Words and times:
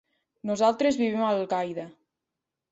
Nosaltres 0.51 0.97
vivim 1.03 1.23
a 1.27 1.29
Algaida. 1.37 1.87